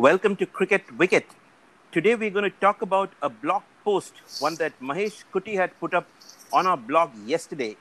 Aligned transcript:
Welcome 0.00 0.34
to 0.36 0.46
Cricket 0.46 0.84
Wicket. 0.96 1.26
Today 1.92 2.14
we're 2.14 2.30
going 2.30 2.50
to 2.50 2.56
talk 2.58 2.80
about 2.80 3.10
a 3.20 3.28
blog 3.28 3.64
post, 3.84 4.14
one 4.38 4.54
that 4.54 4.72
Mahesh 4.80 5.24
Kuti 5.30 5.56
had 5.56 5.78
put 5.78 5.92
up 5.92 6.06
on 6.54 6.66
our 6.66 6.78
blog 6.78 7.10
yesterday. 7.26 7.76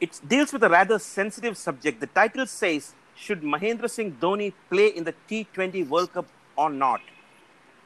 It 0.00 0.18
deals 0.26 0.54
with 0.54 0.62
a 0.62 0.70
rather 0.70 0.98
sensitive 0.98 1.58
subject. 1.58 2.00
The 2.00 2.06
title 2.06 2.46
says, 2.46 2.94
Should 3.14 3.42
Mahendra 3.42 3.90
Singh 3.90 4.12
Dhoni 4.12 4.54
play 4.70 4.86
in 4.86 5.04
the 5.04 5.14
T20 5.28 5.86
World 5.86 6.14
Cup 6.14 6.26
or 6.56 6.70
not? 6.70 7.02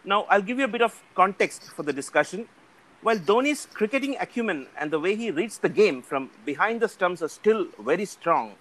Now, 0.05 0.23
I'll 0.31 0.47
give 0.51 0.61
you 0.61 0.65
a 0.65 0.75
bit 0.77 0.83
of 0.83 1.03
context 1.17 1.73
for 1.73 1.83
the 1.83 1.93
discussion. 1.93 2.47
While 3.03 3.19
Dhoni's 3.19 3.67
cricketing 3.67 4.17
acumen 4.21 4.69
and 4.79 4.93
the 4.93 5.01
way 5.01 5.17
he 5.17 5.33
reads 5.33 5.59
the 5.59 5.69
game 5.69 6.03
from 6.03 6.31
behind 6.47 6.83
the 6.83 6.89
stumps 6.89 7.21
are 7.21 7.29
still 7.29 7.67
very 7.81 8.05
strong, 8.05 8.55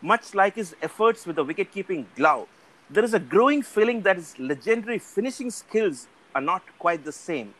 much 0.00 0.32
like 0.32 0.54
his 0.54 0.76
efforts 0.80 1.26
with 1.26 1.34
the 1.34 1.42
wicket-keeping 1.42 2.06
glove, 2.14 2.46
there 2.90 3.04
is 3.04 3.14
a 3.14 3.20
growing 3.20 3.62
feeling 3.62 4.02
that 4.02 4.16
his 4.16 4.38
legendary 4.38 4.98
finishing 4.98 5.50
skills 5.50 6.08
are 6.34 6.40
not 6.40 6.62
quite 6.78 7.04
the 7.04 7.12
same. 7.12 7.54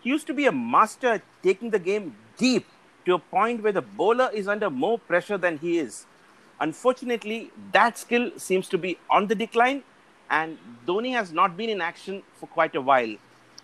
He 0.00 0.10
used 0.10 0.26
to 0.26 0.34
be 0.34 0.46
a 0.46 0.52
master 0.52 1.08
at 1.14 1.22
taking 1.42 1.70
the 1.70 1.78
game 1.78 2.16
deep 2.36 2.66
to 3.04 3.14
a 3.14 3.18
point 3.18 3.62
where 3.62 3.72
the 3.72 3.82
bowler 3.82 4.30
is 4.32 4.48
under 4.48 4.70
more 4.70 4.98
pressure 4.98 5.38
than 5.38 5.58
he 5.58 5.78
is. 5.78 6.06
Unfortunately, 6.60 7.50
that 7.72 7.98
skill 7.98 8.30
seems 8.36 8.68
to 8.68 8.78
be 8.78 8.98
on 9.10 9.26
the 9.26 9.34
decline, 9.34 9.82
and 10.30 10.58
Dhoni 10.86 11.12
has 11.12 11.32
not 11.32 11.56
been 11.56 11.70
in 11.70 11.80
action 11.80 12.22
for 12.34 12.46
quite 12.46 12.74
a 12.74 12.80
while. 12.80 13.14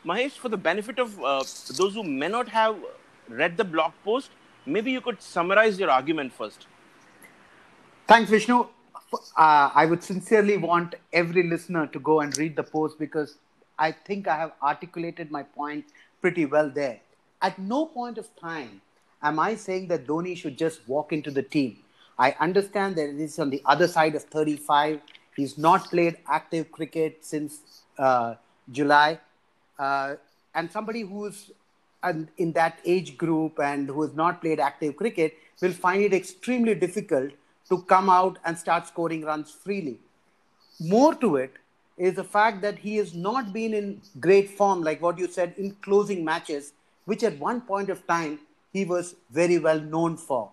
Mahesh, 0.05 0.33
for 0.33 0.49
the 0.49 0.57
benefit 0.57 0.99
of 0.99 1.23
uh, 1.23 1.43
those 1.77 1.95
who 1.95 2.03
may 2.03 2.29
not 2.29 2.49
have 2.49 2.77
read 3.29 3.57
the 3.57 3.65
blog 3.65 3.93
post, 4.05 4.31
maybe 4.67 4.91
you 4.91 5.01
could 5.01 5.21
summarize 5.23 5.79
your 5.79 5.91
argument 5.91 6.33
first. 6.33 6.67
Thanks, 8.07 8.31
Vishnu. 8.31 8.67
Uh, 9.13 9.71
I 9.75 9.87
would 9.87 10.03
sincerely 10.03 10.57
want 10.57 10.95
every 11.13 11.43
listener 11.43 11.87
to 11.89 11.99
go 11.99 12.21
and 12.21 12.37
read 12.39 12.57
the 12.57 12.63
post 12.63 12.99
because 12.99 13.37
I 13.79 13.93
think 13.93 14.29
I 14.29 14.37
have 14.37 14.53
articulated 14.63 15.31
my 15.31 15.43
point 15.43 15.87
pretty 16.21 16.47
well 16.47 16.71
there. 16.71 17.01
At 17.43 17.59
no 17.59 17.87
point 17.87 18.19
of 18.19 18.29
time 18.37 18.83
am 19.23 19.39
I 19.39 19.55
saying 19.55 19.89
that 19.89 20.07
Dhoni 20.07 20.37
should 20.37 20.57
just 20.57 20.87
walk 20.89 21.13
into 21.13 21.31
the 21.31 21.43
team. 21.43 21.79
I 22.19 22.37
understand 22.39 22.97
that 22.97 23.09
it 23.09 23.21
is 23.21 23.39
on 23.39 23.51
the 23.51 23.63
other 23.65 23.89
side 23.89 24.15
of 24.15 24.25
35. 24.25 25.01
He's 25.35 25.57
not 25.57 25.91
played 25.91 26.19
active 26.29 26.71
cricket 26.71 27.25
since 27.25 27.83
uh, 27.99 28.35
July 28.71 29.19
uh, 29.79 30.17
and 30.55 30.71
somebody 30.71 31.01
who's 31.01 31.51
in 32.39 32.53
that 32.53 32.79
age 32.85 33.17
group 33.19 33.59
and 33.59 33.89
who 33.89 34.03
has 34.03 34.15
not 34.15 34.41
played 34.41 34.61
active 34.61 34.97
cricket 34.97 35.37
will 35.61 35.73
find 35.73 36.03
it 36.03 36.15
extremely 36.15 36.75
difficult 36.75 37.31
to 37.71 37.83
come 37.83 38.11
out 38.11 38.39
and 38.45 38.59
start 38.59 38.87
scoring 38.87 39.23
runs 39.23 39.51
freely. 39.51 39.99
More 40.81 41.15
to 41.17 41.37
it 41.37 41.55
is 41.97 42.15
the 42.15 42.25
fact 42.25 42.63
that 42.63 42.79
he 42.79 42.97
has 42.97 43.15
not 43.15 43.53
been 43.53 43.75
in 43.75 44.01
great 44.19 44.51
form, 44.51 44.83
like 44.83 45.01
what 45.03 45.19
you 45.19 45.29
said, 45.29 45.55
in 45.57 45.77
closing 45.83 46.25
matches, 46.25 46.73
which 47.05 47.23
at 47.23 47.39
one 47.39 47.61
point 47.61 47.91
of 47.91 48.07
time 48.07 48.41
he 48.73 48.85
was 48.85 49.15
very 49.31 49.59
well 49.59 49.81
known 49.81 50.17
for. 50.17 50.51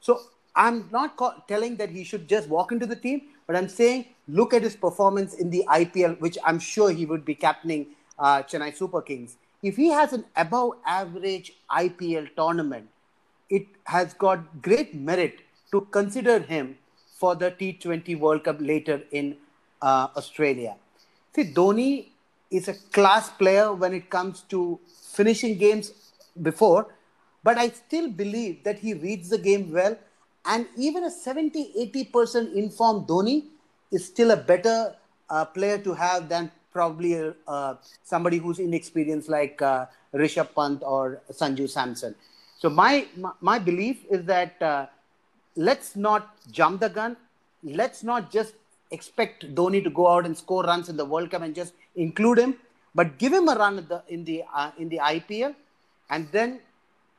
So 0.00 0.20
I'm 0.54 0.88
not 0.92 1.16
ca- 1.16 1.36
telling 1.46 1.76
that 1.76 1.90
he 1.90 2.04
should 2.04 2.28
just 2.28 2.48
walk 2.48 2.72
into 2.72 2.86
the 2.86 2.96
team, 2.96 3.22
but 3.46 3.56
I'm 3.56 3.68
saying 3.68 4.06
look 4.26 4.52
at 4.52 4.62
his 4.62 4.76
performance 4.76 5.34
in 5.34 5.50
the 5.50 5.64
IPL, 5.68 6.20
which 6.20 6.36
I'm 6.44 6.58
sure 6.58 6.90
he 6.90 7.06
would 7.06 7.24
be 7.24 7.34
captaining 7.34 7.86
uh, 8.18 8.42
Chennai 8.42 8.76
Super 8.76 9.00
Kings, 9.00 9.36
if 9.62 9.76
he 9.76 9.88
has 9.90 10.12
an 10.12 10.24
above 10.36 10.72
average 10.86 11.52
IPL 11.70 12.34
tournament, 12.36 12.88
it 13.48 13.66
has 13.84 14.14
got 14.14 14.62
great 14.62 14.94
merit 14.94 15.40
to 15.72 15.82
consider 15.90 16.38
him 16.38 16.76
for 17.16 17.34
the 17.34 17.50
T20 17.50 18.18
World 18.18 18.44
Cup 18.44 18.56
later 18.60 19.02
in 19.10 19.36
uh, 19.82 20.08
Australia. 20.16 20.76
See, 21.34 21.52
Dhoni 21.52 22.06
is 22.50 22.68
a 22.68 22.74
class 22.92 23.30
player 23.30 23.72
when 23.72 23.92
it 23.92 24.08
comes 24.10 24.42
to 24.48 24.78
finishing 25.12 25.58
games 25.58 25.92
before, 26.40 26.94
but 27.42 27.58
I 27.58 27.68
still 27.70 28.08
believe 28.10 28.64
that 28.64 28.78
he 28.78 28.94
reads 28.94 29.28
the 29.28 29.38
game 29.38 29.72
well. 29.72 29.96
And 30.44 30.66
even 30.76 31.04
a 31.04 31.10
70 31.10 31.72
80% 31.94 32.54
informed 32.54 33.06
Dhoni 33.06 33.44
is 33.90 34.06
still 34.06 34.30
a 34.30 34.36
better 34.36 34.94
uh, 35.28 35.44
player 35.44 35.78
to 35.78 35.92
have 35.92 36.28
than 36.28 36.50
probably 36.72 37.32
uh, 37.46 37.74
somebody 38.04 38.38
who's 38.38 38.58
inexperienced 38.58 39.28
like 39.28 39.60
uh, 39.60 39.86
Rishabh 40.14 40.54
Pant 40.54 40.82
or 40.84 41.20
Sanju 41.30 41.68
Samson. 41.68 42.14
So 42.58 42.70
my, 42.70 43.06
my, 43.16 43.32
my 43.40 43.58
belief 43.58 44.04
is 44.10 44.24
that 44.24 44.60
uh, 44.62 44.86
let's 45.56 45.96
not 45.96 46.36
jump 46.50 46.80
the 46.80 46.88
gun. 46.88 47.16
Let's 47.62 48.02
not 48.02 48.30
just 48.30 48.54
expect 48.90 49.54
Dhoni 49.54 49.82
to 49.84 49.90
go 49.90 50.08
out 50.08 50.24
and 50.24 50.36
score 50.36 50.64
runs 50.64 50.88
in 50.88 50.96
the 50.96 51.04
World 51.04 51.30
Cup 51.30 51.42
and 51.42 51.54
just 51.54 51.74
include 51.96 52.38
him, 52.38 52.54
but 52.94 53.18
give 53.18 53.32
him 53.32 53.48
a 53.48 53.54
run 53.54 53.76
the, 53.76 54.02
in 54.08 54.24
the 54.24 54.44
uh, 54.54 54.70
in 54.78 54.88
the 54.88 54.98
IPL, 54.98 55.54
and 56.10 56.28
then 56.32 56.60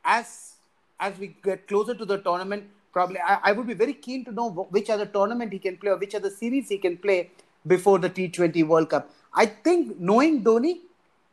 as 0.04 0.54
as 0.98 1.18
we 1.18 1.34
get 1.42 1.66
closer 1.68 1.94
to 1.94 2.04
the 2.04 2.18
tournament, 2.18 2.64
probably 2.92 3.18
I, 3.20 3.38
I 3.44 3.52
would 3.52 3.66
be 3.66 3.74
very 3.74 3.94
keen 3.94 4.24
to 4.24 4.32
know 4.32 4.50
which 4.70 4.90
other 4.90 5.06
tournament 5.06 5.52
he 5.52 5.58
can 5.58 5.76
play 5.76 5.90
or 5.90 5.98
which 5.98 6.14
other 6.14 6.30
series 6.30 6.68
he 6.68 6.78
can 6.78 6.96
play 6.96 7.30
before 7.66 7.98
the 7.98 8.10
T20 8.10 8.66
World 8.66 8.90
Cup. 8.90 9.10
I 9.34 9.46
think 9.46 9.98
knowing 10.00 10.42
Dhoni, 10.42 10.80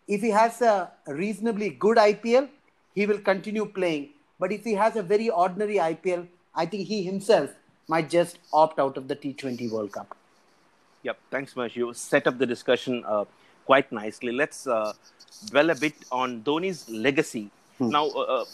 if 0.08 0.22
he 0.22 0.30
has 0.30 0.62
a 0.62 0.92
reasonably 1.08 1.70
good 1.70 1.98
IPL, 1.98 2.50
he 2.94 3.06
will 3.06 3.20
continue 3.20 3.66
playing. 3.66 4.10
But 4.40 4.52
if 4.52 4.64
he 4.64 4.74
has 4.74 4.96
a 4.96 5.04
very 5.04 5.30
ordinary 5.30 5.76
IPL, 5.76 6.28
I 6.58 6.66
think 6.66 6.88
he 6.88 7.04
himself 7.04 7.52
might 7.88 8.10
just 8.10 8.40
opt 8.52 8.80
out 8.80 8.98
of 8.98 9.08
the 9.08 9.16
T20 9.16 9.72
World 9.72 9.92
Cup. 9.92 10.18
Yep, 11.04 11.18
thanks, 11.32 11.54
Mahesh. 11.54 11.76
You 11.76 11.94
set 11.94 12.28
up 12.28 12.40
the 12.40 12.46
discussion 12.46 13.04
uh, 13.08 13.26
quite 13.66 13.92
nicely. 13.92 14.32
Let's 14.32 14.66
uh, 14.66 14.94
dwell 15.46 15.70
a 15.70 15.76
bit 15.76 15.94
on 16.12 16.42
Dhoni's 16.42 16.90
legacy. 16.90 17.50
Hmm. 17.78 17.90
Now, 17.90 18.08
uh, 18.08 18.42
uh 18.42 18.46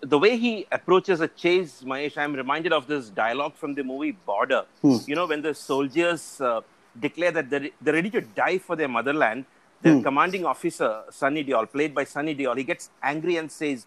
the 0.00 0.18
way 0.18 0.36
he 0.36 0.64
approaches 0.70 1.20
a 1.20 1.26
chase, 1.26 1.82
Mahesh, 1.84 2.16
I'm 2.16 2.32
reminded 2.32 2.72
of 2.72 2.86
this 2.86 3.10
dialogue 3.10 3.56
from 3.56 3.74
the 3.74 3.82
movie 3.82 4.12
Border. 4.12 4.64
Hmm. 4.80 4.98
You 5.06 5.16
know, 5.16 5.26
when 5.26 5.42
the 5.42 5.54
soldiers 5.54 6.40
uh, 6.40 6.60
declare 6.98 7.32
that 7.32 7.50
they're, 7.50 7.68
they're 7.80 7.94
ready 7.94 8.10
to 8.10 8.20
die 8.20 8.58
for 8.58 8.76
their 8.76 8.86
motherland, 8.86 9.44
the 9.82 9.94
hmm. 9.94 10.02
commanding 10.02 10.44
officer, 10.44 11.02
Sunny 11.10 11.44
Deol, 11.44 11.70
played 11.70 11.94
by 11.94 12.04
Sunny 12.04 12.34
Deol, 12.36 12.56
he 12.56 12.64
gets 12.64 12.90
angry 13.02 13.36
and 13.36 13.50
says, 13.50 13.86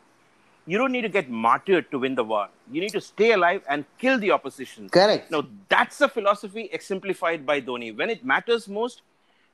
You 0.68 0.78
don't 0.78 0.92
need 0.92 1.02
to 1.02 1.10
get 1.10 1.30
martyred 1.30 1.90
to 1.92 2.00
win 2.00 2.16
the 2.16 2.24
war. 2.24 2.48
You 2.72 2.82
need 2.82 2.92
to 2.92 3.02
stay 3.02 3.32
alive 3.32 3.64
and 3.68 3.84
kill 3.98 4.20
the 4.20 4.32
opposition. 4.32 4.90
Correct. 4.90 5.32
Now, 5.32 5.48
that's 5.70 5.98
the 5.98 6.08
philosophy 6.08 6.70
exemplified 6.72 7.46
by 7.46 7.62
Dhoni. 7.62 7.98
When 7.98 8.10
it 8.10 8.24
matters 8.24 8.68
most, 8.68 9.02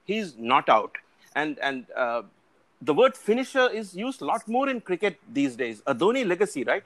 he's 0.03 0.35
not 0.37 0.67
out. 0.67 0.97
And, 1.35 1.57
and 1.59 1.85
uh, 1.95 2.23
the 2.81 2.93
word 2.93 3.15
finisher 3.15 3.69
is 3.69 3.95
used 3.95 4.21
a 4.21 4.25
lot 4.25 4.47
more 4.47 4.67
in 4.69 4.81
cricket 4.81 5.17
these 5.31 5.55
days. 5.55 5.81
A 5.87 5.95
Dhoni 5.95 6.27
legacy, 6.27 6.63
right? 6.63 6.83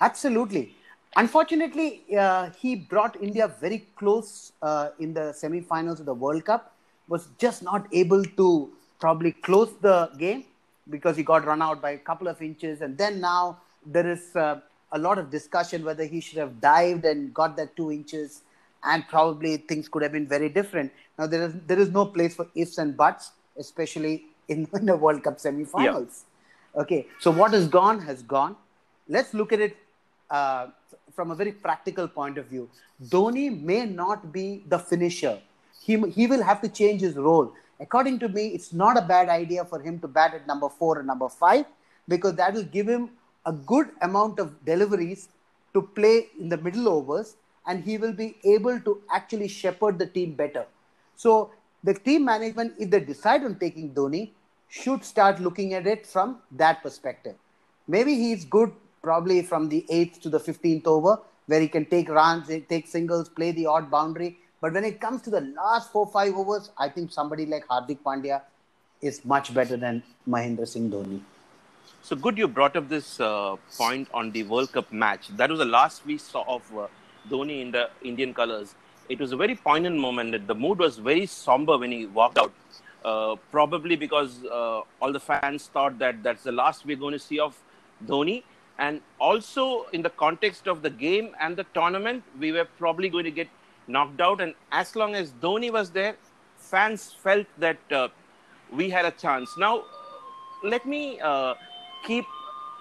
Absolutely. 0.00 0.74
Unfortunately, 1.14 2.02
uh, 2.18 2.50
he 2.58 2.74
brought 2.74 3.20
India 3.22 3.46
very 3.46 3.86
close 3.96 4.52
uh, 4.62 4.88
in 4.98 5.14
the 5.14 5.32
semi-finals 5.32 6.00
of 6.00 6.06
the 6.06 6.14
World 6.14 6.44
Cup. 6.44 6.74
Was 7.08 7.28
just 7.38 7.62
not 7.62 7.86
able 7.92 8.24
to 8.24 8.72
probably 8.98 9.32
close 9.32 9.74
the 9.80 10.10
game 10.18 10.44
because 10.90 11.16
he 11.16 11.22
got 11.22 11.44
run 11.44 11.62
out 11.62 11.80
by 11.80 11.92
a 11.92 11.98
couple 11.98 12.28
of 12.28 12.40
inches. 12.42 12.80
And 12.80 12.96
then 12.98 13.20
now 13.20 13.58
there 13.84 14.10
is 14.10 14.34
uh, 14.36 14.60
a 14.92 14.98
lot 14.98 15.18
of 15.18 15.30
discussion 15.30 15.84
whether 15.84 16.04
he 16.04 16.20
should 16.20 16.38
have 16.38 16.60
dived 16.60 17.04
and 17.04 17.32
got 17.32 17.56
that 17.56 17.76
two 17.76 17.92
inches, 17.92 18.42
and 18.84 19.06
probably 19.08 19.56
things 19.56 19.88
could 19.88 20.02
have 20.02 20.12
been 20.12 20.26
very 20.26 20.48
different. 20.48 20.92
Now 21.18 21.26
there 21.26 21.44
is 21.44 21.54
there 21.66 21.78
is 21.78 21.90
no 21.90 22.06
place 22.06 22.34
for 22.34 22.46
ifs 22.54 22.78
and 22.78 22.96
buts, 22.96 23.32
especially 23.56 24.24
in, 24.48 24.68
in 24.74 24.86
the 24.86 24.96
World 24.96 25.22
Cup 25.22 25.38
semi-finals. 25.40 26.24
Yeah. 26.74 26.82
Okay, 26.82 27.06
so 27.20 27.30
what 27.30 27.52
has 27.52 27.68
gone 27.68 28.00
has 28.00 28.22
gone. 28.22 28.56
Let's 29.08 29.34
look 29.34 29.52
at 29.52 29.60
it 29.60 29.76
uh, 30.30 30.68
from 31.14 31.30
a 31.30 31.34
very 31.34 31.52
practical 31.52 32.08
point 32.08 32.38
of 32.38 32.46
view. 32.46 32.68
Dhoni 33.08 33.62
may 33.62 33.84
not 33.84 34.32
be 34.32 34.62
the 34.68 34.78
finisher. 34.78 35.38
He, 35.82 35.98
he 36.10 36.26
will 36.26 36.42
have 36.42 36.62
to 36.62 36.68
change 36.68 37.00
his 37.00 37.16
role. 37.16 37.52
According 37.82 38.20
to 38.20 38.28
me, 38.28 38.48
it's 38.48 38.72
not 38.72 38.96
a 38.96 39.02
bad 39.02 39.28
idea 39.28 39.64
for 39.64 39.80
him 39.80 39.98
to 40.00 40.08
bat 40.08 40.34
at 40.34 40.46
number 40.46 40.68
four 40.68 40.98
and 40.98 41.06
number 41.06 41.28
five 41.28 41.64
because 42.08 42.34
that 42.36 42.54
will 42.54 42.70
give 42.76 42.88
him 42.88 43.10
a 43.44 43.52
good 43.52 43.88
amount 44.00 44.38
of 44.38 44.64
deliveries 44.64 45.28
to 45.74 45.82
play 45.82 46.28
in 46.38 46.48
the 46.48 46.56
middle 46.58 46.88
overs 46.88 47.34
and 47.66 47.82
he 47.82 47.98
will 47.98 48.12
be 48.12 48.36
able 48.44 48.78
to 48.80 49.00
actually 49.10 49.48
shepherd 49.48 49.98
the 49.98 50.06
team 50.06 50.34
better. 50.34 50.64
So, 51.16 51.50
the 51.84 51.94
team 51.94 52.24
management, 52.24 52.74
if 52.78 52.90
they 52.90 53.00
decide 53.00 53.42
on 53.44 53.58
taking 53.58 53.92
Dhoni, 53.92 54.30
should 54.68 55.04
start 55.04 55.40
looking 55.40 55.74
at 55.74 55.86
it 55.86 56.06
from 56.06 56.38
that 56.52 56.82
perspective. 56.82 57.34
Maybe 57.88 58.14
he's 58.14 58.44
good 58.44 58.72
probably 59.02 59.42
from 59.42 59.68
the 59.68 59.84
8th 59.90 60.20
to 60.22 60.28
the 60.28 60.38
15th 60.38 60.86
over, 60.86 61.18
where 61.46 61.60
he 61.60 61.68
can 61.68 61.84
take 61.86 62.08
runs, 62.08 62.48
take 62.68 62.86
singles, 62.86 63.28
play 63.28 63.50
the 63.50 63.66
odd 63.66 63.90
boundary. 63.90 64.38
But 64.62 64.74
when 64.74 64.84
it 64.84 65.00
comes 65.00 65.22
to 65.22 65.30
the 65.30 65.40
last 65.40 65.90
four, 65.90 66.06
five 66.06 66.34
overs, 66.34 66.70
I 66.78 66.88
think 66.88 67.10
somebody 67.10 67.46
like 67.46 67.66
Hardik 67.66 67.98
Pandya 68.04 68.42
is 69.00 69.24
much 69.24 69.52
better 69.52 69.76
than 69.76 70.04
Mahendra 70.26 70.68
Singh 70.68 70.88
Dhoni. 70.88 71.20
So 72.00 72.14
good 72.14 72.38
you 72.38 72.46
brought 72.46 72.76
up 72.76 72.88
this 72.88 73.18
uh, 73.18 73.56
point 73.76 74.08
on 74.14 74.30
the 74.30 74.44
World 74.44 74.72
Cup 74.72 74.92
match. 74.92 75.28
That 75.36 75.50
was 75.50 75.58
the 75.58 75.64
last 75.64 76.06
we 76.06 76.16
saw 76.16 76.44
of 76.46 76.62
uh, 76.78 76.86
Dhoni 77.28 77.60
in 77.60 77.72
the 77.72 77.90
Indian 78.02 78.32
colours. 78.32 78.76
it 79.08 79.20
was 79.20 79.32
a 79.32 79.36
very 79.36 79.54
poignant 79.54 79.98
moment. 79.98 80.46
The 80.46 80.54
mood 80.54 80.78
was 80.78 80.98
very 80.98 81.26
somber 81.26 81.76
when 81.76 81.92
he 81.92 82.06
walked 82.06 82.38
out. 82.38 82.52
Uh, 83.04 83.34
probably 83.50 83.96
because 83.96 84.44
uh, 84.44 84.80
all 85.00 85.12
the 85.12 85.18
fans 85.20 85.66
thought 85.66 85.98
that 85.98 86.22
that's 86.22 86.44
the 86.44 86.52
last 86.52 86.86
we're 86.86 86.96
going 86.96 87.12
to 87.12 87.18
see 87.18 87.40
of 87.40 87.58
Dhoni. 88.06 88.44
And 88.78 89.00
also, 89.18 89.86
in 89.92 90.02
the 90.02 90.10
context 90.10 90.68
of 90.68 90.82
the 90.82 90.90
game 90.90 91.34
and 91.40 91.56
the 91.56 91.66
tournament, 91.74 92.22
we 92.38 92.52
were 92.52 92.64
probably 92.78 93.08
going 93.08 93.24
to 93.24 93.32
get 93.32 93.48
knocked 93.86 94.20
out. 94.20 94.40
And 94.40 94.54
as 94.70 94.94
long 94.96 95.14
as 95.14 95.30
Dhoni 95.32 95.70
was 95.72 95.90
there, 95.90 96.16
fans 96.58 97.12
felt 97.22 97.46
that 97.58 97.78
uh, 97.92 98.08
we 98.72 98.90
had 98.90 99.04
a 99.04 99.10
chance. 99.10 99.56
Now, 99.58 99.84
let 100.62 100.86
me 100.86 101.20
uh, 101.20 101.54
keep 102.04 102.24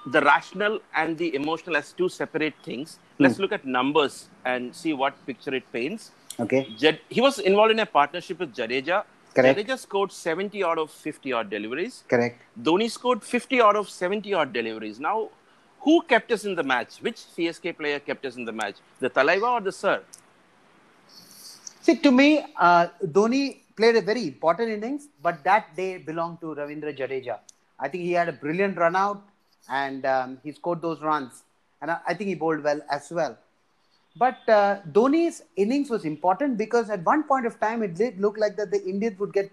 the 0.07 0.21
rational 0.21 0.79
and 0.95 1.17
the 1.17 1.33
emotional 1.35 1.77
as 1.77 1.91
two 1.93 2.09
separate 2.09 2.53
things. 2.63 2.99
Let's 3.19 3.35
Hmm. 3.37 3.41
look 3.43 3.51
at 3.51 3.65
numbers 3.65 4.29
and 4.45 4.75
see 4.75 4.93
what 4.93 5.13
picture 5.25 5.53
it 5.53 5.71
paints. 5.71 6.11
Okay. 6.39 6.67
Jad- 6.77 7.01
he 7.09 7.21
was 7.21 7.37
involved 7.39 7.71
in 7.71 7.79
a 7.79 7.85
partnership 7.85 8.39
with 8.39 8.55
Jadeja. 8.55 9.03
Correct. 9.35 9.59
Jadeja 9.59 9.77
scored 9.77 10.11
70 10.11 10.63
out 10.63 10.77
of 10.77 10.89
50 10.91 11.31
odd 11.33 11.49
deliveries. 11.49 12.03
Correct. 12.07 12.41
Dhoni 12.61 12.89
scored 12.89 13.23
50 13.23 13.61
out 13.61 13.75
of 13.75 13.89
70 13.89 14.33
odd 14.33 14.51
deliveries. 14.53 14.99
Now, 14.99 15.29
who 15.81 16.01
kept 16.03 16.31
us 16.31 16.45
in 16.45 16.55
the 16.55 16.63
match? 16.63 16.97
Which 17.01 17.17
CSK 17.17 17.77
player 17.77 17.99
kept 17.99 18.25
us 18.25 18.35
in 18.35 18.45
the 18.45 18.51
match? 18.51 18.75
The 18.99 19.09
Talaiva 19.09 19.49
or 19.57 19.61
the 19.61 19.71
Sir? 19.71 20.01
See, 21.81 21.95
to 21.97 22.11
me, 22.11 22.45
uh, 22.59 22.87
Dhoni 23.03 23.57
played 23.75 23.95
a 23.95 24.01
very 24.01 24.27
important 24.27 24.69
innings, 24.69 25.07
but 25.21 25.43
that 25.43 25.75
day 25.75 25.97
belonged 25.97 26.39
to 26.41 26.47
Ravindra 26.47 26.95
Jadeja. 26.95 27.39
I 27.79 27.87
think 27.87 28.03
he 28.03 28.11
had 28.11 28.29
a 28.29 28.33
brilliant 28.33 28.77
run 28.77 28.95
out 28.95 29.23
and 29.67 30.05
um, 30.05 30.37
he 30.43 30.51
scored 30.51 30.81
those 30.81 31.01
runs. 31.01 31.41
And 31.81 31.89
I, 31.89 31.97
I 32.09 32.13
think 32.13 32.27
he 32.27 32.35
bowled 32.35 32.63
well 32.63 32.81
as 32.91 33.09
well. 33.09 33.35
But 34.15 34.37
uh, 34.47 34.81
Dhoni's 34.91 35.41
innings 35.55 35.89
was 35.89 36.05
important 36.05 36.57
because 36.59 36.91
at 36.91 37.03
one 37.03 37.23
point 37.23 37.47
of 37.47 37.59
time 37.59 37.81
it 37.81 37.95
did 37.95 38.19
look 38.19 38.37
like 38.37 38.57
that 38.57 38.69
the 38.69 38.83
Indians 38.83 39.17
would 39.19 39.33
get 39.33 39.51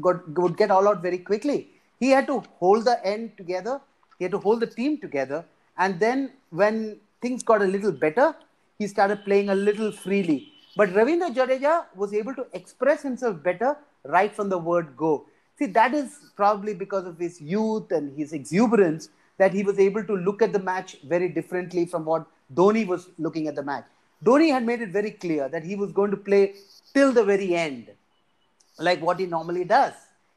got, 0.00 0.28
would 0.36 0.56
get 0.56 0.72
all 0.72 0.88
out 0.88 1.00
very 1.00 1.18
quickly. 1.18 1.68
He 2.00 2.10
had 2.10 2.26
to 2.26 2.42
hold 2.58 2.86
the 2.86 3.04
end 3.06 3.36
together. 3.36 3.80
He 4.18 4.24
had 4.24 4.32
to 4.32 4.38
hold 4.38 4.60
the 4.60 4.66
team 4.66 4.98
together. 4.98 5.44
And 5.76 6.00
then 6.00 6.32
when 6.50 6.98
things 7.22 7.44
got 7.44 7.62
a 7.62 7.66
little 7.66 7.92
better, 7.92 8.34
he 8.78 8.88
started 8.88 9.24
playing 9.24 9.50
a 9.50 9.54
little 9.54 9.92
freely. 9.92 10.52
But 10.76 10.90
Ravindra 10.90 11.34
Jadeja 11.34 11.86
was 11.94 12.14
able 12.14 12.34
to 12.34 12.46
express 12.52 13.02
himself 13.02 13.42
better 13.42 13.76
right 14.04 14.34
from 14.34 14.48
the 14.48 14.58
word 14.58 14.96
go. 14.96 15.26
See, 15.58 15.66
that 15.66 15.92
is 15.94 16.18
probably 16.36 16.74
because 16.74 17.04
of 17.06 17.18
his 17.18 17.40
youth 17.40 17.90
and 17.90 18.16
his 18.16 18.32
exuberance 18.32 19.08
that 19.38 19.52
he 19.52 19.62
was 19.62 19.78
able 19.78 20.04
to 20.04 20.16
look 20.16 20.42
at 20.42 20.52
the 20.52 20.58
match 20.58 20.98
very 21.04 21.28
differently 21.28 21.86
from 21.86 22.04
what 22.04 22.26
Dhoni 22.54 22.86
was 22.86 23.08
looking 23.18 23.48
at 23.48 23.54
the 23.54 23.62
match. 23.62 23.84
Dhoni 24.24 24.50
had 24.50 24.64
made 24.64 24.80
it 24.80 24.90
very 24.90 25.12
clear 25.12 25.48
that 25.48 25.64
he 25.64 25.76
was 25.76 25.92
going 25.92 26.10
to 26.10 26.16
play 26.16 26.54
till 26.94 27.12
the 27.12 27.24
very 27.24 27.54
end, 27.54 27.88
like 28.78 29.00
what 29.00 29.18
he 29.18 29.26
normally 29.26 29.64
does. 29.64 29.94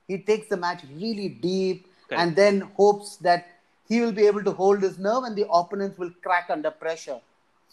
He 0.08 0.20
takes 0.20 0.48
the 0.48 0.58
match 0.58 0.84
really 0.96 1.30
deep 1.30 1.88
Correct. 2.08 2.22
and 2.22 2.36
then 2.36 2.62
hopes 2.76 3.18
that 3.18 3.48
he 3.88 4.02
will 4.02 4.12
be 4.12 4.26
able 4.28 4.44
to 4.44 4.52
hold 4.52 4.82
his 4.82 5.00
nerve 5.00 5.24
and 5.24 5.36
the 5.36 5.48
opponents 5.52 5.98
will 5.98 6.12
crack 6.22 6.50
under 6.50 6.72
pressure. 6.72 7.20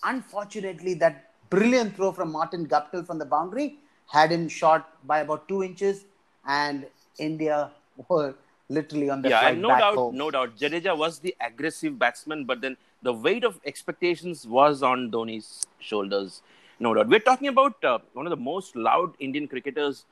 Unfortunately, 0.03 0.95
that 0.95 1.28
brilliant 1.51 1.97
throw 1.97 2.13
from 2.13 2.33
Martin 2.33 2.67
Guptill 2.67 3.07
from 3.07 3.19
the 3.19 3.25
boundary 3.25 3.79
had 4.11 4.33
him 4.33 4.49
short 4.49 4.85
by 5.05 5.21
about 5.21 5.49
two 5.49 5.63
inches, 5.63 6.05
and 6.47 6.87
India 7.19 7.71
were 8.09 8.35
literally 8.69 9.11
on 9.11 9.23
the 9.23 9.29
yeah, 9.29 9.49
and 9.49 9.63
no 9.63 9.69
doubt, 9.69 9.95
home. 9.95 10.17
no 10.17 10.31
doubt, 10.31 10.57
Jadeja 10.57 10.97
was 10.97 11.19
the 11.19 11.35
aggressive 11.41 11.99
batsman, 11.99 12.45
but 12.45 12.61
then 12.61 12.77
the 13.03 13.13
weight 13.13 13.45
of 13.45 13.61
expectations 13.65 14.47
was 14.47 14.83
on 14.83 15.11
Dhoni's 15.11 15.67
shoulders. 15.79 16.43
No 16.81 16.95
doubt. 16.95 17.09
We're 17.09 17.21
talking 17.21 17.49
about 17.49 17.83
uh, 17.85 17.99
one 18.13 18.27
of 18.27 18.31
the 18.31 18.37
most 18.37 18.77
loud 18.77 19.15
Indian 19.19 19.49
cricketers 19.49 20.05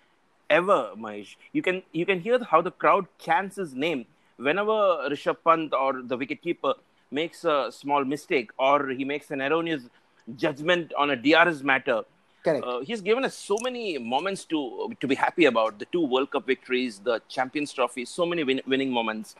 ever, 0.51 0.91
Mahesh. 0.97 1.37
You 1.53 1.63
can 1.63 1.83
you 1.93 2.07
can 2.07 2.21
hear 2.21 2.43
how 2.43 2.61
the 2.61 2.71
crowd 2.71 3.07
chants 3.19 3.57
his 3.57 3.75
name 3.75 4.07
whenever 4.37 4.73
Rishabh 5.11 5.39
Pant 5.45 5.73
or 5.73 6.03
the 6.03 6.19
wicketkeeper 6.19 6.75
makes 7.11 7.45
a 7.45 7.71
small 7.71 8.05
mistake 8.05 8.51
or 8.59 8.89
he 8.89 9.05
makes 9.05 9.31
an 9.31 9.41
erroneous 9.41 9.89
judgment 10.35 10.93
on 10.99 11.11
a 11.11 11.17
DRS 11.17 11.63
matter. 11.63 12.03
Correct. 12.43 12.65
Uh, 12.65 12.81
he's 12.81 13.01
given 13.01 13.25
us 13.25 13.35
so 13.35 13.57
many 13.63 13.99
moments 13.99 14.45
to 14.47 14.95
to 15.01 15.07
be 15.07 15.15
happy 15.15 15.47
about 15.47 15.79
the 15.79 15.87
two 15.87 16.05
World 16.07 16.31
Cup 16.31 16.47
victories, 16.47 16.99
the 16.99 17.21
Champions 17.29 17.73
Trophy, 17.73 18.05
so 18.05 18.27
many 18.27 18.45
win- 18.45 18.63
winning 18.67 18.91
moments. 18.91 19.37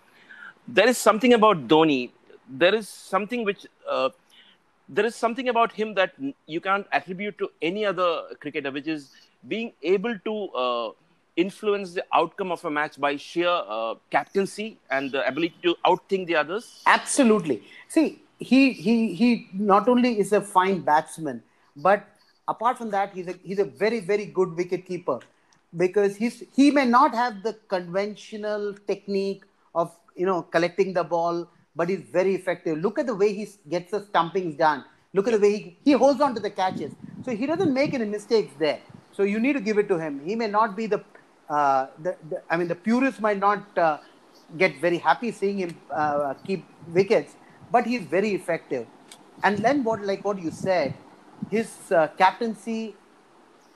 There 0.69 0.89
is 0.89 0.99
something 0.99 1.33
about 1.33 1.69
Dhoni. 1.69 2.11
There 2.49 2.75
is 2.75 2.89
something 2.89 3.45
which 3.45 3.67
uh, 3.89 4.11
there 4.89 5.07
is 5.07 5.15
something 5.15 5.49
about 5.49 5.73
him 5.73 5.95
that 5.95 6.13
you 6.47 6.61
can't 6.61 6.87
attribute 6.93 7.39
to 7.39 7.51
any 7.63 7.85
other 7.85 8.23
cricketer, 8.41 8.71
which 8.71 8.87
is 8.87 9.13
being 9.49 9.73
able 9.83 10.19
to 10.25 10.49
uh, 10.51 10.91
influence 11.37 11.93
the 11.93 12.05
outcome 12.13 12.51
of 12.51 12.65
a 12.65 12.71
match 12.71 12.99
by 12.99 13.17
sheer 13.17 13.49
uh, 13.49 13.95
captaincy 14.11 14.79
and 14.91 15.13
the 15.13 15.27
ability 15.27 15.55
to 15.63 15.77
outthink 15.85 16.27
the 16.27 16.35
others. 16.35 16.83
Absolutely. 16.87 17.63
See, 17.89 18.23
he 18.39 18.73
he 18.73 19.15
he 19.15 19.49
not 19.53 19.89
only 19.89 20.19
is 20.19 20.33
a 20.33 20.41
fine 20.41 20.81
batsman, 20.81 21.43
but 21.77 22.07
apart 22.49 22.79
from 22.79 22.91
that, 22.91 23.13
he's 23.13 23.29
a 23.29 23.35
he's 23.43 23.59
a 23.59 23.65
very 23.65 24.01
very 24.01 24.27
good 24.27 24.57
wicket 24.57 24.87
keeper 24.87 25.21
because 25.77 26.17
he's 26.17 26.43
he 26.55 26.71
may 26.71 26.85
not 26.85 27.15
have 27.15 27.43
the 27.43 27.55
conventional 27.69 28.75
technique 28.87 29.45
of 29.75 29.95
you 30.15 30.27
know 30.27 30.43
collecting 30.43 30.93
the 30.93 31.05
ball, 31.05 31.49
but 31.75 31.89
he's 31.89 32.01
very 32.01 32.35
effective. 32.35 32.79
Look 32.79 32.99
at 32.99 33.07
the 33.07 33.15
way 33.15 33.33
he 33.33 33.49
gets 33.69 33.91
the 33.91 34.01
stumpings 34.01 34.57
done. 34.57 34.85
Look 35.13 35.29
at 35.29 35.33
the 35.33 35.41
way 35.41 35.53
he, 35.57 35.77
he 35.85 35.93
holds 35.93 36.21
on 36.21 36.35
to 36.35 36.41
the 36.41 36.51
catches. 36.51 36.93
So 37.25 37.35
he 37.35 37.47
doesn't 37.47 37.73
make 37.73 37.95
any 37.95 38.05
mistakes 38.05 38.53
there. 38.59 38.81
So 39.13 39.23
you 39.23 39.41
need 39.41 39.55
to 39.55 39.61
give 39.61 39.79
it 39.79 39.89
to 39.89 39.99
him. 39.99 40.21
He 40.25 40.37
may 40.37 40.47
not 40.47 40.77
be 40.77 40.87
the, 40.87 41.03
uh, 41.49 41.87
the, 42.03 42.17
the 42.29 42.43
I 42.51 42.57
mean, 42.59 42.69
the 42.69 42.75
purists 42.75 43.19
might 43.21 43.39
not 43.39 43.79
uh, 43.79 43.99
get 44.59 44.79
very 44.79 44.99
happy 44.99 45.33
seeing 45.33 45.59
him 45.59 45.77
uh, 45.91 46.35
keep 46.47 46.65
wickets, 46.89 47.35
but 47.71 47.87
he's 47.87 48.03
very 48.03 48.31
effective. 48.35 48.87
And 49.43 49.59
then 49.59 49.85
what, 49.85 50.03
like 50.03 50.25
what 50.25 50.41
you 50.41 50.51
said, 50.51 50.95
his 51.51 51.93
uh, 51.93 52.09
captaincy 52.19 52.95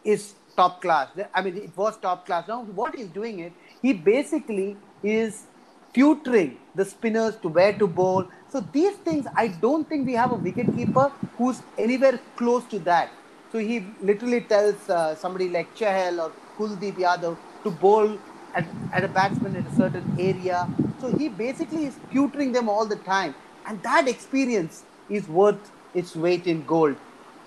is 0.05 0.35
top 0.57 0.81
class. 0.81 1.09
I 1.35 1.43
mean, 1.43 1.57
it 1.57 1.77
was 1.77 1.97
top 1.99 2.27
class. 2.27 2.49
Now, 2.49 2.63
what 2.63 2.95
he's 2.95 3.09
doing 3.09 3.41
it, 3.41 3.53
he 3.83 3.93
basically 3.93 4.77
is 5.03 5.45
tutoring 5.93 6.57
the 6.75 6.85
spinners 6.85 7.37
to 7.37 7.49
where 7.49 7.73
to 7.73 7.87
bowl. 7.87 8.27
So 8.49 8.61
these 8.73 8.97
things, 8.97 9.27
I 9.37 9.49
don't 9.49 9.89
think 9.89 10.07
we 10.07 10.15
have 10.15 10.33
a 10.33 10.37
wicketkeeper 10.37 11.13
who's 11.37 11.63
anywhere 11.79 12.19
close 12.37 12.65
to 12.67 12.79
that. 12.81 13.11
So 13.53 13.59
he 13.59 13.85
literally 14.01 14.43
tells 14.43 14.89
uh, 14.89 15.15
somebody 15.17 15.49
like 15.49 15.75
Chahal 15.75 16.21
or 16.25 16.33
Kuldeep 16.57 16.95
Yadav 16.95 17.37
to 17.65 17.71
bowl 17.71 18.19
at, 18.55 18.65
at 18.93 19.05
a 19.05 19.09
batsman 19.09 19.57
in 19.57 19.67
a 19.67 19.77
certain 19.77 20.17
area. 20.19 20.69
So 21.01 21.17
he 21.17 21.29
basically 21.29 21.87
is 21.87 21.97
tutoring 22.13 22.53
them 22.53 22.69
all 22.69 22.87
the 22.87 22.97
time. 22.97 23.35
And 23.67 23.83
that 23.83 24.09
experience 24.09 24.85
is 25.09 25.29
worth 25.29 25.71
its 25.95 26.15
weight 26.17 26.47
in 26.47 26.65
gold. 26.65 26.97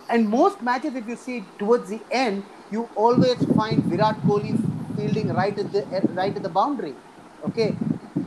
And 0.09 0.29
most 0.29 0.61
matches, 0.61 0.95
if 0.95 1.07
you 1.07 1.15
see 1.15 1.55
towards 1.57 1.89
the 1.89 2.05
end, 2.11 2.45
you 2.69 2.89
always 2.95 3.43
find 3.45 3.85
Virat 3.87 4.23
Kohli 4.25 4.59
fielding 4.95 5.29
right 5.29 5.57
at 5.57 5.71
the 5.71 5.87
right 6.09 6.35
at 6.35 6.43
the 6.43 6.49
boundary. 6.49 6.97
Okay, 7.43 7.83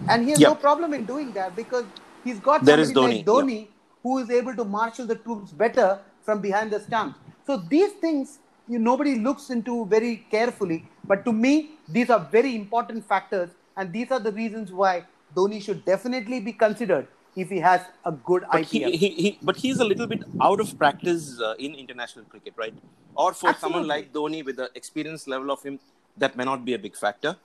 and 0.09 0.25
he 0.25 0.31
has 0.31 0.43
Yeah. 0.43 0.45
no 0.45 0.55
problem 0.55 0.93
in 0.95 1.07
doing 1.07 1.33
that 1.35 1.55
because 1.57 1.87
he's 2.23 2.41
got 2.41 2.67
There 2.67 2.79
somebody 2.79 2.95
is 2.95 2.95
like 2.95 3.25
Dhoni, 3.25 3.25
Dhoni 3.25 3.71
who 4.03 4.19
is 4.19 4.31
able 4.31 4.55
to 4.57 4.65
marshal 4.65 5.07
the 5.07 5.17
troops 5.17 5.53
better 5.53 6.01
from 6.23 6.41
behind 6.41 6.71
the 6.73 6.81
stumps. 6.81 7.19
So 7.47 7.57
these 7.69 7.93
things 7.95 8.41
you, 8.67 8.79
nobody 8.79 9.17
looks 9.17 9.51
into 9.51 9.87
very 9.87 10.27
carefully, 10.31 10.91
but 11.07 11.25
to 11.25 11.33
me 11.33 11.81
these 11.89 12.11
are 12.11 12.29
very 12.31 12.55
important 12.57 13.07
factors, 13.07 13.51
and 13.77 13.93
these 13.93 14.11
are 14.11 14.21
the 14.21 14.33
reasons 14.33 14.73
why 14.73 15.07
Dhoni 15.35 15.63
should 15.63 15.85
definitely 15.85 16.41
be 16.41 16.53
considered 16.53 17.09
if 17.37 17.51
he 17.51 17.59
has 17.61 17.83
a 18.05 18.13
good 18.13 18.45
But 18.51 18.63
IPL. 18.63 18.91
he, 18.91 18.97
he, 18.97 19.09
he, 19.11 19.39
but 19.43 19.57
he's 19.57 19.79
a 19.79 19.85
little 19.85 20.07
bit 20.07 20.25
out 20.41 20.59
of 20.59 20.77
practice 20.79 21.41
uh, 21.41 21.55
in 21.59 21.75
international 21.75 22.25
cricket, 22.25 22.55
right? 22.57 22.75
Or 23.15 23.33
for 23.35 23.55
someone 23.55 23.87
like 23.87 24.13
Dhoni 24.13 24.45
with 24.45 24.57
the 24.57 24.71
experience 24.75 25.27
level 25.29 25.51
of 25.51 25.63
him, 25.63 25.79
that 26.17 26.37
may 26.37 26.45
not 26.45 26.65
be 26.65 26.75
a 26.75 26.79
big 26.79 26.97
factor. 26.97 27.37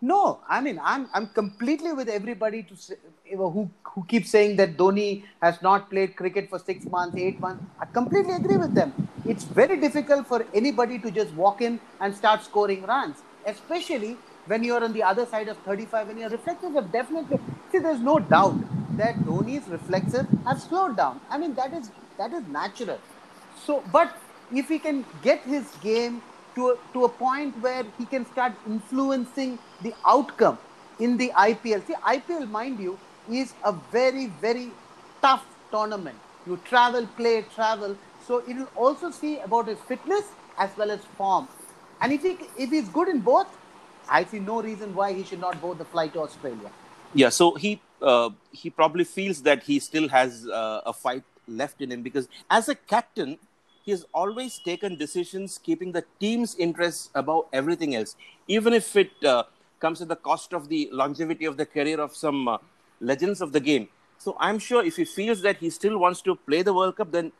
No, 0.00 0.40
I 0.46 0.60
mean 0.60 0.78
I'm 0.82 1.08
I'm 1.14 1.28
completely 1.28 1.92
with 1.94 2.08
everybody 2.10 2.62
to 2.64 2.76
say, 2.76 2.96
who 3.30 3.70
who 3.84 4.04
keeps 4.04 4.28
saying 4.28 4.56
that 4.56 4.76
Dhoni 4.76 5.24
has 5.40 5.62
not 5.62 5.88
played 5.88 6.14
cricket 6.16 6.50
for 6.50 6.58
six 6.58 6.84
months, 6.84 7.16
eight 7.16 7.40
months. 7.40 7.64
I 7.80 7.86
completely 7.86 8.34
agree 8.34 8.58
with 8.58 8.74
them. 8.74 8.92
It's 9.24 9.44
very 9.44 9.80
difficult 9.80 10.26
for 10.26 10.44
anybody 10.52 10.98
to 10.98 11.10
just 11.10 11.32
walk 11.34 11.62
in 11.62 11.80
and 12.00 12.14
start 12.14 12.42
scoring 12.44 12.82
runs, 12.82 13.22
especially 13.46 14.18
when 14.46 14.62
you're 14.62 14.84
on 14.84 14.92
the 14.92 15.02
other 15.02 15.24
side 15.24 15.48
of 15.48 15.56
35 15.58 16.10
and 16.10 16.18
your 16.18 16.28
reflexes 16.28 16.74
have 16.74 16.92
definitely 16.92 17.38
see. 17.72 17.78
There's 17.78 18.00
no 18.00 18.18
doubt 18.18 18.56
that 18.96 19.16
Dhoni's 19.26 19.68
reflexes 19.68 20.26
have 20.46 20.60
slowed 20.60 20.96
down. 20.96 21.20
I 21.30 21.38
mean 21.38 21.54
that 21.54 21.72
is 21.72 21.90
that 22.18 22.32
is 22.32 22.46
natural. 22.48 22.98
So, 23.64 23.82
but 23.92 24.16
if 24.52 24.68
he 24.68 24.78
can 24.78 25.04
get 25.22 25.40
his 25.42 25.70
game 25.82 26.22
to 26.54 26.70
a, 26.70 26.76
to 26.92 27.04
a 27.04 27.08
point 27.08 27.60
where 27.60 27.84
he 27.98 28.06
can 28.06 28.26
start 28.26 28.52
influencing 28.66 29.58
the 29.82 29.94
outcome 30.06 30.58
in 30.98 31.16
the 31.16 31.30
IPL. 31.30 31.86
See, 31.86 31.94
IPL, 31.94 32.50
mind 32.50 32.78
you, 32.78 32.98
is 33.30 33.54
a 33.64 33.72
very, 33.90 34.26
very 34.40 34.70
tough 35.20 35.44
tournament. 35.70 36.16
You 36.46 36.58
travel, 36.64 37.06
play, 37.16 37.44
travel. 37.54 37.96
So 38.26 38.38
it 38.46 38.56
will 38.56 38.70
also 38.76 39.10
see 39.10 39.38
about 39.38 39.68
his 39.68 39.78
fitness 39.80 40.24
as 40.58 40.70
well 40.76 40.90
as 40.90 41.00
form. 41.16 41.48
And 42.00 42.12
if 42.12 42.22
he 42.22 42.36
if 42.58 42.70
he's 42.70 42.88
good 42.88 43.08
in 43.08 43.20
both, 43.20 43.46
I 44.08 44.24
see 44.24 44.38
no 44.38 44.62
reason 44.62 44.94
why 44.94 45.12
he 45.12 45.24
should 45.24 45.40
not 45.40 45.60
board 45.60 45.78
the 45.78 45.84
flight 45.84 46.12
to 46.12 46.20
Australia. 46.20 46.70
Yeah, 47.14 47.30
so 47.30 47.54
he 47.54 47.80
uh, 48.04 48.30
he 48.52 48.70
probably 48.70 49.04
feels 49.04 49.42
that 49.42 49.62
he 49.62 49.78
still 49.78 50.08
has 50.08 50.46
uh, 50.46 50.82
a 50.86 50.92
fight 50.92 51.24
left 51.48 51.80
in 51.80 51.90
him 51.90 52.02
because 52.02 52.28
as 52.50 52.68
a 52.68 52.74
captain, 52.74 53.38
he 53.84 53.90
has 53.90 54.04
always 54.14 54.58
taken 54.58 54.96
decisions 54.96 55.58
keeping 55.62 55.92
the 55.92 56.04
team's 56.20 56.54
interests 56.56 57.10
above 57.14 57.46
everything 57.52 57.94
else, 57.94 58.16
even 58.48 58.72
if 58.72 58.94
it 58.96 59.12
uh, 59.24 59.44
comes 59.80 60.00
at 60.00 60.08
the 60.08 60.16
cost 60.16 60.52
of 60.52 60.68
the 60.68 60.88
longevity 60.92 61.44
of 61.44 61.56
the 61.56 61.66
career 61.66 62.00
of 62.00 62.14
some 62.14 62.48
uh, 62.48 62.58
legends 63.00 63.40
of 63.40 63.52
the 63.52 63.60
game. 63.60 63.88
So 64.18 64.36
I'm 64.38 64.58
sure 64.58 64.84
if 64.84 64.96
he 64.96 65.04
feels 65.04 65.42
that 65.42 65.58
he 65.58 65.70
still 65.70 65.98
wants 65.98 66.22
to 66.22 66.34
play 66.34 66.62
the 66.62 66.72
World 66.72 66.96
Cup, 66.96 67.10
then 67.10 67.32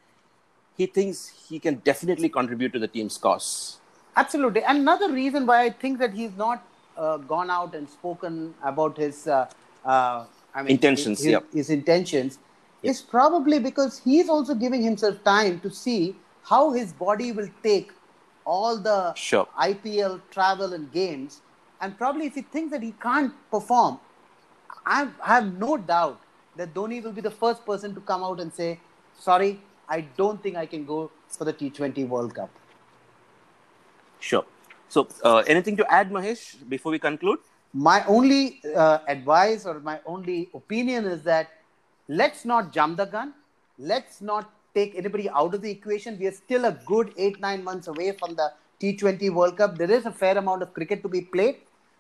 he 0.77 0.87
thinks 0.87 1.33
he 1.49 1.59
can 1.59 1.77
definitely 1.77 2.29
contribute 2.29 2.73
to 2.73 2.79
the 2.79 2.89
team's 2.89 3.17
cause. 3.17 3.79
Absolutely. 4.17 4.63
Another 4.63 5.13
reason 5.13 5.47
why 5.47 5.63
I 5.63 5.71
think 5.71 5.99
that 5.99 6.13
he's 6.13 6.37
not 6.37 6.63
uh, 6.97 7.17
gone 7.19 7.51
out 7.51 7.75
and 7.75 7.89
spoken 7.89 8.55
about 8.63 8.97
his 8.97 9.27
uh, 9.27 9.49
uh, 9.85 10.25
I 10.55 10.63
mean, 10.63 10.71
intentions, 10.71 11.19
his, 11.19 11.33
yep. 11.33 11.45
his 11.53 11.71
intentions 11.71 12.39
Yep. 12.83 12.91
is 12.91 13.01
probably 13.01 13.59
because 13.59 13.99
he's 13.99 14.29
also 14.29 14.55
giving 14.55 14.83
himself 14.83 15.23
time 15.25 15.59
to 15.61 15.71
see 15.71 16.17
how 16.45 16.73
his 16.73 16.93
body 16.93 17.33
will 17.33 17.49
take 17.63 17.91
all 18.45 18.77
the 18.77 19.15
Sure. 19.15 19.47
IPL 19.59 20.21
travel 20.31 20.75
and 20.75 20.93
games. 20.93 21.41
And 21.81 21.97
probably 21.99 22.27
if 22.27 22.35
he 22.35 22.43
thinks 22.43 22.71
that 22.73 22.83
he 22.83 22.93
can't 23.03 23.33
perform, 23.51 23.99
I 24.87 25.09
I 25.23 25.35
have 25.37 25.59
no 25.59 25.77
doubt 25.77 26.21
that 26.57 26.75
Dhoni 26.75 27.03
will 27.03 27.13
be 27.13 27.21
the 27.21 27.31
first 27.31 27.65
person 27.67 27.95
to 27.95 28.01
come 28.01 28.23
out 28.23 28.41
and 28.41 28.53
say, 28.53 28.79
sorry, 29.19 29.61
I 29.89 30.03
don't 30.17 30.43
think 30.43 30.57
I 30.57 30.67
can 30.67 30.85
go 30.85 31.11
for 31.29 31.45
the 31.45 31.53
T20 31.53 32.07
World 32.09 32.35
Cup. 32.35 32.51
Sure. 34.21 34.45
So, 34.89 35.09
uh, 35.23 35.39
anything 35.47 35.77
to 35.79 35.93
add, 35.93 36.11
Mahesh, 36.11 36.69
before 36.69 36.93
we 36.93 36.99
conclude? 36.99 37.39
My 37.75 38.05
only 38.07 38.61
uh, 38.75 38.99
advice 39.09 39.67
or 39.67 39.81
my 39.81 39.99
only 40.07 40.49
opinion 40.55 41.05
is 41.07 41.23
that 41.25 41.51
let's 42.09 42.45
not 42.45 42.73
jump 42.73 42.97
the 42.97 43.05
gun. 43.05 43.35
Let's 43.79 44.21
not 44.21 44.49
take 44.75 44.95
anybody 44.97 45.29
out 45.29 45.55
of 45.55 45.61
the 45.61 45.71
equation. 45.71 46.17
We 46.19 46.29
are 46.29 46.33
still 46.33 46.67
a 46.67 46.73
good 46.87 47.13
eight, 47.17 47.41
nine 47.41 47.65
months 47.65 47.89
away 47.89 48.13
from 48.13 48.37
the 48.37 48.53
T20 48.81 49.31
World 49.31 49.57
Cup. 49.57 49.77
There 49.77 49.91
is 49.91 50.07
a 50.07 50.13
fair 50.13 50.39
amount 50.39 50.63
of 50.63 50.73
cricket 50.73 51.03
to 51.03 51.09
be 51.09 51.23
played. 51.23 51.57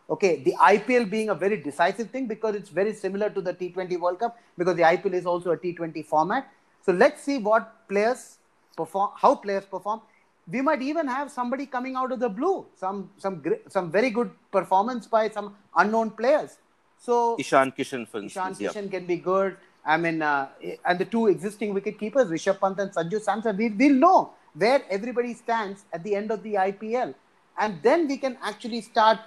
Okay, 0.08 0.42
the 0.44 0.54
IPL 0.60 1.10
being 1.10 1.30
a 1.30 1.34
very 1.34 1.56
decisive 1.56 2.10
thing 2.10 2.26
because 2.28 2.54
it's 2.54 2.68
very 2.68 2.92
similar 2.92 3.30
to 3.30 3.40
the 3.40 3.52
T20 3.52 3.98
World 3.98 4.20
Cup 4.20 4.38
because 4.56 4.76
the 4.76 4.82
IPL 4.82 5.14
is 5.14 5.26
also 5.26 5.50
a 5.52 5.56
T20 5.56 6.04
format. 6.06 6.52
So 6.84 6.92
let's 6.92 7.22
see 7.22 7.38
what 7.38 7.88
players 7.88 8.36
perform, 8.76 9.10
how 9.16 9.34
players 9.34 9.64
perform 9.64 10.02
we 10.50 10.60
might 10.60 10.82
even 10.82 11.06
have 11.06 11.30
somebody 11.30 11.66
coming 11.66 11.96
out 11.96 12.12
of 12.12 12.20
the 12.20 12.28
blue 12.28 12.66
some 12.76 13.10
some 13.16 13.42
some 13.68 13.90
very 13.90 14.10
good 14.10 14.30
performance 14.52 15.06
by 15.06 15.28
some 15.28 15.54
unknown 15.76 16.10
players 16.10 16.58
so 16.98 17.36
Ishan 17.38 17.72
Kishan, 17.72 18.06
for 18.08 18.18
Ishan 18.18 18.24
instance. 18.24 18.60
yeah. 18.60 18.68
Kishan 18.70 18.90
can 18.90 19.06
be 19.06 19.16
good 19.16 19.56
i 19.84 19.96
mean 19.96 20.22
uh, 20.22 20.48
and 20.86 20.98
the 20.98 21.04
two 21.04 21.26
existing 21.28 21.74
wicket 21.74 21.98
keepers 21.98 22.28
rishabh 22.28 22.60
pant 22.60 22.78
and 22.78 22.90
sanju 22.92 23.20
samson 23.20 23.56
we, 23.56 23.68
we'll 23.68 23.94
know 24.06 24.30
where 24.54 24.82
everybody 24.90 25.34
stands 25.34 25.84
at 25.92 26.02
the 26.04 26.14
end 26.14 26.30
of 26.30 26.42
the 26.42 26.54
ipl 26.54 27.14
and 27.58 27.82
then 27.82 28.06
we 28.08 28.16
can 28.16 28.36
actually 28.42 28.80
start 28.80 29.18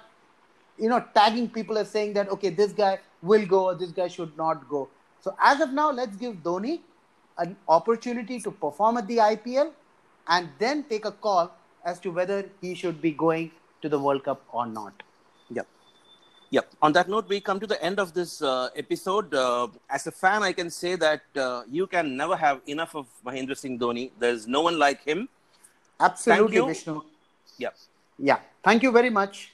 you 0.77 0.89
know 0.89 1.03
tagging 1.13 1.49
people 1.49 1.77
as 1.77 1.89
saying 1.89 2.13
that 2.13 2.29
okay 2.29 2.49
this 2.49 2.71
guy 2.71 2.99
will 3.21 3.45
go 3.45 3.65
or 3.65 3.75
this 3.75 3.91
guy 3.91 4.07
should 4.07 4.35
not 4.37 4.67
go 4.69 4.87
so 5.21 5.35
as 5.51 5.61
of 5.61 5.73
now 5.73 5.91
let's 5.91 6.15
give 6.15 6.35
dhoni 6.47 6.79
an 7.37 7.55
opportunity 7.67 8.39
to 8.39 8.51
perform 8.51 8.97
at 8.97 9.07
the 9.07 9.17
ipl 9.17 9.71
and 10.27 10.49
then 10.59 10.83
take 10.83 11.05
a 11.05 11.11
call 11.11 11.51
as 11.85 11.99
to 11.99 12.11
whether 12.11 12.45
he 12.61 12.73
should 12.75 13.01
be 13.01 13.11
going 13.11 13.51
to 13.81 13.89
the 13.89 13.99
world 13.99 14.23
cup 14.23 14.41
or 14.51 14.65
not 14.65 15.03
Yep. 15.49 15.67
Yep. 16.49 16.67
On 16.81 16.91
that 16.93 17.07
note, 17.09 17.27
we 17.29 17.39
come 17.39 17.59
to 17.59 17.67
the 17.67 17.81
end 17.83 17.99
of 17.99 18.13
this 18.13 18.41
uh, 18.41 18.69
episode. 18.75 19.33
Uh, 19.33 19.67
as 19.89 20.07
a 20.07 20.11
fan, 20.11 20.43
I 20.43 20.51
can 20.53 20.69
say 20.69 20.95
that 20.95 21.21
uh, 21.37 21.63
you 21.69 21.87
can 21.87 22.17
never 22.17 22.35
have 22.35 22.61
enough 22.67 22.95
of 22.95 23.07
Mahendra 23.25 23.57
Singh 23.57 23.79
Dhoni. 23.79 24.11
There's 24.19 24.47
no 24.47 24.61
one 24.61 24.77
like 24.79 25.03
him. 25.03 25.27
absolutely 25.99 26.61
vishnu 26.61 27.01
Yep. 27.57 27.75
yeah 28.29 28.39
thank 28.63 28.83
you 28.85 28.91
very 28.97 29.09
much 29.09 29.53